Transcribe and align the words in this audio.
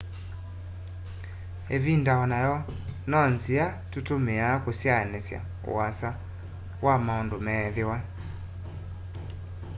ivinda 1.75 2.11
onayo 2.23 2.55
no 3.09 3.19
nzia 3.33 3.65
tutumiia 3.91 4.47
kusyaanisya 4.63 5.39
uasa 5.71 6.09
wa 6.85 6.95
maundu 7.05 7.37
meethiwa 7.45 7.97